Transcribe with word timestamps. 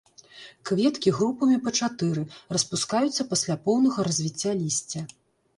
Кветкі 0.69 1.13
групамі 1.17 1.57
па 1.67 1.73
чатыры, 1.79 2.23
распускаюцца 2.57 3.27
пасля 3.35 3.55
поўнага 3.69 4.07
развіцця 4.09 4.51
лісця. 4.65 5.01